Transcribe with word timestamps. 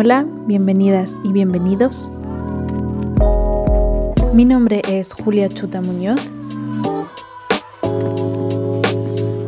Hola, 0.00 0.24
bienvenidas 0.46 1.16
y 1.24 1.32
bienvenidos. 1.32 2.08
Mi 4.32 4.44
nombre 4.44 4.80
es 4.86 5.12
Julia 5.12 5.48
Chuta 5.48 5.80
Muñoz 5.80 6.20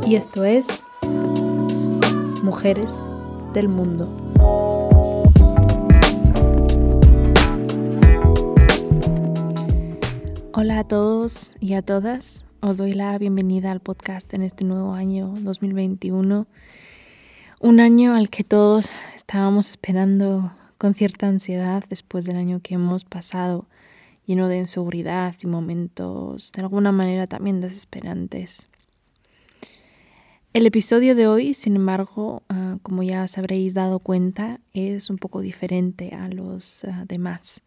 y 0.08 0.16
esto 0.16 0.44
es 0.44 0.88
Mujeres 2.42 3.04
del 3.54 3.68
Mundo. 3.68 4.08
Hola 10.52 10.80
a 10.80 10.88
todos 10.88 11.54
y 11.60 11.74
a 11.74 11.82
todas. 11.82 12.44
Os 12.60 12.76
doy 12.76 12.94
la 12.94 13.16
bienvenida 13.18 13.70
al 13.70 13.78
podcast 13.78 14.34
en 14.34 14.42
este 14.42 14.64
nuevo 14.64 14.94
año 14.94 15.32
2021. 15.42 16.48
Un 17.62 17.78
año 17.78 18.14
al 18.14 18.30
que 18.30 18.42
todos 18.42 18.88
estábamos 19.14 19.70
esperando 19.70 20.50
con 20.78 20.94
cierta 20.94 21.26
ansiedad 21.26 21.84
después 21.90 22.24
del 22.24 22.38
año 22.38 22.60
que 22.62 22.76
hemos 22.76 23.04
pasado, 23.04 23.66
lleno 24.24 24.48
de 24.48 24.56
inseguridad 24.56 25.34
y 25.42 25.46
momentos 25.46 26.52
de 26.52 26.62
alguna 26.62 26.90
manera 26.90 27.26
también 27.26 27.60
desesperantes. 27.60 28.66
El 30.54 30.64
episodio 30.64 31.14
de 31.14 31.26
hoy, 31.26 31.52
sin 31.52 31.76
embargo, 31.76 32.42
ah, 32.48 32.78
como 32.82 33.02
ya 33.02 33.24
os 33.24 33.36
habréis 33.36 33.74
dado 33.74 33.98
cuenta, 33.98 34.58
es 34.72 35.10
un 35.10 35.18
poco 35.18 35.42
diferente 35.42 36.14
a 36.14 36.28
los 36.28 36.84
ah, 36.84 37.04
demás. 37.06 37.60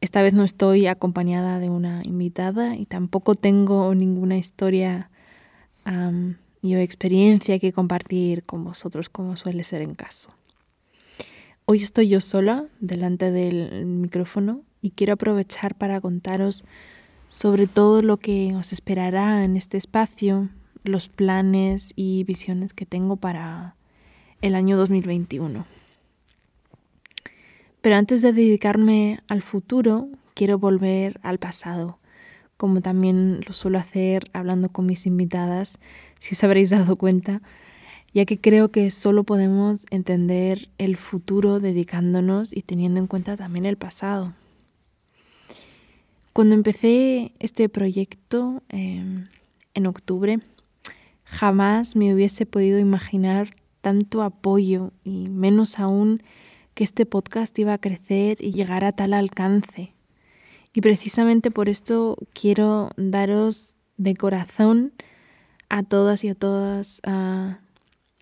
Esta 0.00 0.22
vez 0.22 0.32
no 0.32 0.44
estoy 0.44 0.86
acompañada 0.86 1.58
de 1.58 1.68
una 1.68 2.00
invitada 2.06 2.74
y 2.74 2.86
tampoco 2.86 3.34
tengo 3.34 3.94
ninguna 3.94 4.38
historia 4.38 5.10
y 6.62 6.74
experiencia 6.74 7.58
que 7.58 7.72
compartir 7.72 8.44
con 8.44 8.64
vosotros 8.64 9.08
como 9.08 9.36
suele 9.36 9.64
ser 9.64 9.82
en 9.82 9.94
caso. 9.94 10.30
Hoy 11.64 11.82
estoy 11.82 12.08
yo 12.08 12.20
sola 12.20 12.66
delante 12.80 13.30
del 13.30 13.86
micrófono 13.86 14.62
y 14.82 14.90
quiero 14.90 15.12
aprovechar 15.12 15.76
para 15.76 16.00
contaros 16.00 16.64
sobre 17.28 17.68
todo 17.68 18.02
lo 18.02 18.16
que 18.16 18.56
os 18.56 18.72
esperará 18.72 19.44
en 19.44 19.56
este 19.56 19.78
espacio, 19.78 20.48
los 20.82 21.08
planes 21.08 21.92
y 21.94 22.24
visiones 22.24 22.72
que 22.72 22.86
tengo 22.86 23.16
para 23.16 23.76
el 24.42 24.56
año 24.56 24.76
2021. 24.76 25.64
Pero 27.80 27.96
antes 27.96 28.20
de 28.20 28.32
dedicarme 28.32 29.20
al 29.28 29.42
futuro, 29.42 30.08
quiero 30.34 30.58
volver 30.58 31.20
al 31.22 31.38
pasado, 31.38 31.99
como 32.60 32.82
también 32.82 33.40
lo 33.48 33.54
suelo 33.54 33.78
hacer 33.78 34.28
hablando 34.34 34.68
con 34.68 34.84
mis 34.84 35.06
invitadas, 35.06 35.78
si 36.20 36.34
os 36.34 36.44
habréis 36.44 36.68
dado 36.68 36.96
cuenta, 36.96 37.40
ya 38.12 38.26
que 38.26 38.38
creo 38.38 38.70
que 38.70 38.90
solo 38.90 39.24
podemos 39.24 39.86
entender 39.88 40.68
el 40.76 40.98
futuro 40.98 41.58
dedicándonos 41.58 42.54
y 42.54 42.60
teniendo 42.60 43.00
en 43.00 43.06
cuenta 43.06 43.34
también 43.34 43.64
el 43.64 43.78
pasado. 43.78 44.34
Cuando 46.34 46.54
empecé 46.54 47.32
este 47.38 47.70
proyecto 47.70 48.62
em, 48.68 49.28
en 49.72 49.86
octubre, 49.86 50.40
jamás 51.24 51.96
me 51.96 52.12
hubiese 52.12 52.44
podido 52.44 52.78
imaginar 52.78 53.48
tanto 53.80 54.22
apoyo 54.22 54.92
y 55.02 55.30
menos 55.30 55.78
aún 55.78 56.22
que 56.74 56.84
este 56.84 57.06
podcast 57.06 57.58
iba 57.58 57.72
a 57.72 57.78
crecer 57.78 58.36
y 58.38 58.52
llegar 58.52 58.84
a 58.84 58.92
tal 58.92 59.14
alcance. 59.14 59.94
Y 60.72 60.80
precisamente 60.82 61.50
por 61.50 61.68
esto 61.68 62.16
quiero 62.32 62.90
daros 62.96 63.74
de 63.96 64.14
corazón 64.14 64.92
a 65.68 65.82
todas 65.82 66.22
y 66.24 66.28
a 66.28 66.34
todas 66.34 67.00
a 67.04 67.60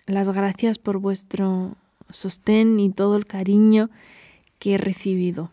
las 0.07 0.29
gracias 0.29 0.79
por 0.79 0.97
vuestro 0.97 1.75
sostén 2.09 2.79
y 2.79 2.91
todo 2.91 3.15
el 3.17 3.27
cariño 3.27 3.91
que 4.57 4.73
he 4.73 4.77
recibido. 4.79 5.51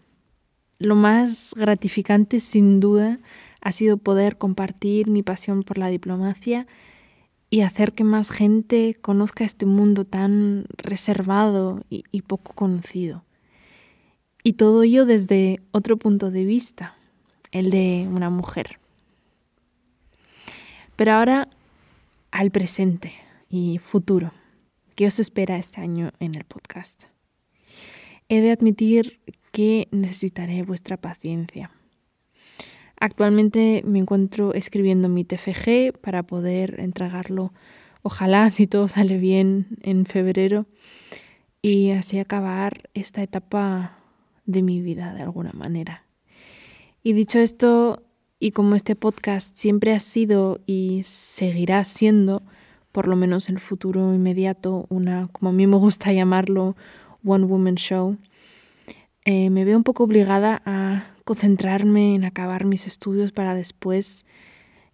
Lo 0.79 0.95
más 0.95 1.53
gratificante, 1.55 2.41
sin 2.41 2.81
duda, 2.81 3.21
ha 3.61 3.73
sido 3.73 3.99
poder 3.99 4.39
compartir 4.39 5.09
mi 5.09 5.23
pasión 5.23 5.63
por 5.63 5.77
la 5.77 5.89
diplomacia 5.89 6.67
y 7.51 7.61
hacer 7.61 7.93
que 7.93 8.05
más 8.05 8.31
gente 8.31 8.97
conozca 9.01 9.45
este 9.45 9.67
mundo 9.67 10.05
tan 10.05 10.65
reservado 10.79 11.83
y 11.91 12.23
poco 12.23 12.55
conocido. 12.55 13.26
Y 14.47 14.53
todo 14.53 14.85
ello 14.85 15.07
desde 15.07 15.59
otro 15.73 15.97
punto 15.97 16.31
de 16.31 16.45
vista, 16.45 16.95
el 17.51 17.69
de 17.71 18.07
una 18.09 18.31
mujer. 18.31 18.79
Pero 20.95 21.15
ahora 21.15 21.49
al 22.31 22.53
presente 22.53 23.13
y 23.51 23.79
futuro. 23.79 24.31
¿Qué 24.95 25.09
os 25.09 25.19
espera 25.19 25.57
este 25.57 25.81
año 25.81 26.13
en 26.21 26.37
el 26.37 26.45
podcast? 26.45 27.07
He 28.29 28.41
de 28.41 28.53
admitir 28.53 29.19
que 29.51 29.89
necesitaré 29.91 30.63
vuestra 30.63 30.97
paciencia. 30.97 31.73
Actualmente 33.01 33.83
me 33.85 33.99
encuentro 33.99 34.55
escribiendo 34.55 35.09
mi 35.09 35.25
TFG 35.25 35.99
para 36.01 36.23
poder 36.23 36.79
entregarlo, 36.79 37.53
ojalá 38.03 38.49
si 38.51 38.69
todo 38.69 38.87
sale 38.87 39.19
bien, 39.19 39.67
en 39.83 40.07
febrero 40.07 40.67
y 41.63 41.91
así 41.91 42.21
acabar 42.21 42.89
esta 42.95 43.25
etapa 43.25 44.06
de 44.47 44.63
mi 44.63 44.81
vida 44.81 45.15
de 45.15 45.23
alguna 45.23 45.53
manera. 45.53 46.05
Y 47.03 47.13
dicho 47.13 47.39
esto, 47.39 48.03
y 48.41 48.53
como 48.53 48.75
este 48.75 48.97
podcast 48.97 49.57
siempre 49.57 49.93
ha 49.93 50.01
sido 50.01 50.61
y 50.67 51.03
seguirá 51.05 51.85
siendo 51.85 52.43
por 52.97 53.09
lo 53.09 53.17
menos 53.17 53.51
en 53.51 53.57
el 53.57 53.61
futuro 53.61 54.15
inmediato, 54.15 54.87
una, 54.89 55.29
como 55.29 55.51
a 55.51 55.53
mí 55.53 55.67
me 55.67 55.77
gusta 55.77 56.15
llamarlo, 56.15 56.77
One 57.27 57.45
Woman 57.45 57.75
Show, 57.75 58.17
eh, 59.27 59.51
me 59.51 59.67
veo 59.67 59.77
un 59.77 59.85
poco 59.85 60.05
obligada 60.05 60.63
a 60.65 61.15
concentrarme 61.25 62.15
en 62.15 62.25
acabar 62.25 62.65
mis 62.65 62.87
estudios 62.87 63.33
para 63.33 63.55
después, 63.55 64.25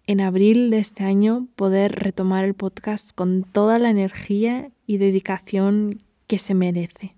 en 0.08 0.20
abril 0.20 0.70
de 0.70 0.78
este 0.78 1.04
año, 1.04 1.46
poder 1.54 1.92
retomar 1.92 2.44
el 2.44 2.54
podcast 2.54 3.12
con 3.14 3.44
toda 3.44 3.78
la 3.78 3.91
energía 3.91 4.72
y 4.84 4.96
dedicación 4.96 6.02
que 6.26 6.38
se 6.38 6.54
merece. 6.54 7.14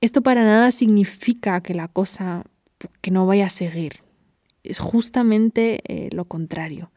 Esto 0.00 0.22
para 0.22 0.44
nada 0.44 0.70
significa 0.70 1.60
que 1.60 1.74
la 1.74 1.88
cosa 1.88 2.44
que 3.00 3.10
no 3.10 3.26
vaya 3.26 3.46
a 3.46 3.50
seguir. 3.50 4.04
Es 4.62 4.78
justamente 4.78 5.80
eh, 5.86 6.08
lo 6.12 6.24
contrario. 6.24 6.92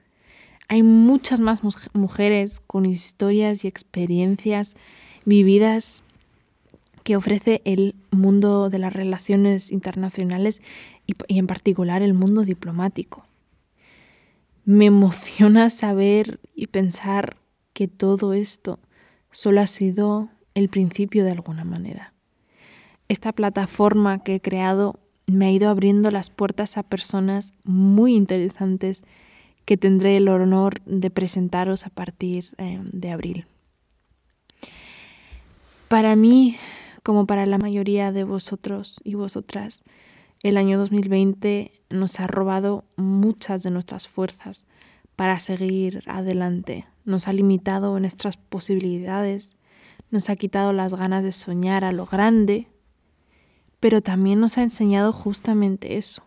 Hay 0.68 0.84
muchas 0.84 1.40
más 1.40 1.62
mujeres 1.94 2.60
con 2.60 2.86
historias 2.86 3.66
y 3.66 3.68
experiencias 3.68 4.76
vividas 5.26 6.04
que 7.04 7.16
ofrece 7.16 7.62
el 7.66 7.96
mundo 8.12 8.70
de 8.70 8.78
las 8.78 8.94
relaciones 8.94 9.72
internacionales 9.72 10.62
y, 11.08 11.16
en 11.28 11.48
particular 11.48 12.04
el 12.04 12.14
mundo 12.14 12.44
diplomático. 12.44 13.26
Me 14.64 14.86
emociona 14.86 15.72
saber 15.72 16.40
y 16.54 16.68
pensar 16.68 17.38
que 17.74 17.88
todo 17.88 18.34
esto 18.34 18.80
solo 19.32 19.62
ha 19.62 19.68
sido 19.68 20.30
el 20.54 20.70
principio 20.70 21.26
de 21.26 21.32
alguna 21.32 21.64
manera. 21.64 22.14
Esta 23.12 23.34
plataforma 23.34 24.20
que 24.20 24.36
he 24.36 24.40
creado 24.40 24.98
me 25.28 25.48
ha 25.48 25.52
ido 25.52 25.70
abriendo 25.70 26.12
las 26.12 26.30
puertas 26.30 26.78
a 26.78 26.84
personas 26.84 27.52
muy 27.66 28.16
interesantes 28.16 29.04
que 29.66 29.76
tendré 29.76 30.16
el 30.16 30.30
honor 30.30 30.82
de 30.86 31.10
presentaros 31.10 31.86
a 31.86 31.90
partir 31.90 32.56
eh, 32.58 32.80
de 32.82 33.12
abril. 33.12 33.48
Para 35.90 36.16
mí, 36.16 36.56
como 37.04 37.26
para 37.26 37.46
la 37.46 37.58
mayoría 37.58 38.14
de 38.14 38.24
vosotros 38.24 39.02
y 39.04 39.16
vosotras, 39.16 39.84
el 40.42 40.56
año 40.56 40.80
2020 40.80 41.74
nos 41.90 42.18
ha 42.22 42.28
robado 42.28 42.86
muchas 42.96 43.62
de 43.62 43.72
nuestras 43.72 44.08
fuerzas 44.08 44.68
para 45.18 45.38
seguir 45.42 46.02
adelante. 46.06 46.86
Nos 47.04 47.28
ha 47.28 47.34
limitado 47.34 48.00
nuestras 48.00 48.38
posibilidades, 48.38 49.58
nos 50.12 50.30
ha 50.30 50.38
quitado 50.38 50.72
las 50.72 50.94
ganas 50.94 51.26
de 51.26 51.34
soñar 51.34 51.84
a 51.84 51.92
lo 51.92 52.06
grande, 52.06 52.70
pero 53.82 54.02
también 54.02 54.40
nos 54.40 54.58
ha 54.58 54.64
enseñado 54.64 55.12
justamente 55.12 55.98
eso, 55.98 56.24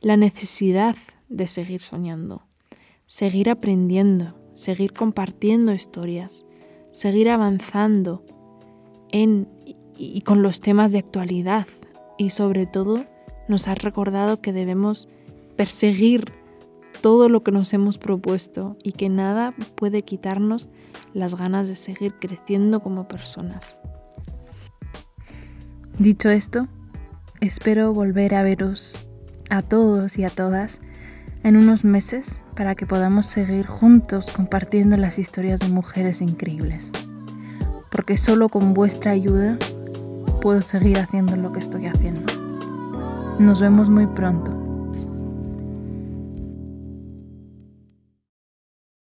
la 0.00 0.16
necesidad 0.16 0.96
de 1.28 1.46
seguir 1.46 1.82
soñando, 1.82 2.46
seguir 3.06 3.50
aprendiendo, 3.50 4.34
seguir 4.54 4.94
compartiendo 4.94 5.74
historias, 5.74 6.46
seguir 6.92 7.28
avanzando 7.28 8.24
en 9.10 9.48
y 9.98 10.22
con 10.22 10.42
los 10.42 10.60
temas 10.60 10.90
de 10.92 10.98
actualidad 10.98 11.66
y 12.16 12.30
sobre 12.30 12.66
todo 12.66 13.04
nos 13.48 13.68
ha 13.68 13.74
recordado 13.74 14.40
que 14.40 14.52
debemos 14.52 15.08
perseguir 15.56 16.32
todo 17.00 17.28
lo 17.28 17.42
que 17.42 17.52
nos 17.52 17.72
hemos 17.74 17.98
propuesto 17.98 18.76
y 18.82 18.92
que 18.92 19.08
nada 19.08 19.54
puede 19.74 20.02
quitarnos 20.02 20.68
las 21.12 21.34
ganas 21.34 21.68
de 21.68 21.74
seguir 21.74 22.14
creciendo 22.20 22.80
como 22.80 23.08
personas. 23.08 23.76
Dicho 25.98 26.30
esto, 26.30 26.66
espero 27.40 27.92
volver 27.92 28.34
a 28.34 28.42
veros 28.42 28.96
a 29.50 29.60
todos 29.60 30.16
y 30.16 30.24
a 30.24 30.30
todas 30.30 30.80
en 31.44 31.56
unos 31.56 31.84
meses 31.84 32.40
para 32.56 32.74
que 32.74 32.86
podamos 32.86 33.26
seguir 33.26 33.66
juntos 33.66 34.30
compartiendo 34.30 34.96
las 34.96 35.18
historias 35.18 35.60
de 35.60 35.68
mujeres 35.68 36.22
increíbles. 36.22 36.90
Porque 37.90 38.16
solo 38.16 38.48
con 38.48 38.72
vuestra 38.72 39.12
ayuda 39.12 39.58
puedo 40.40 40.62
seguir 40.62 40.98
haciendo 40.98 41.36
lo 41.36 41.52
que 41.52 41.60
estoy 41.60 41.86
haciendo. 41.86 42.22
Nos 43.38 43.60
vemos 43.60 43.90
muy 43.90 44.06
pronto. 44.06 44.61